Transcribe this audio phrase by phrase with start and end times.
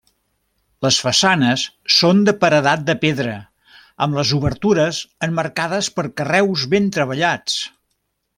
[0.85, 1.65] Les façanes
[1.95, 3.35] són de paredat de pedra,
[4.07, 7.61] amb les obertures emmarcades per carreus ben treballats.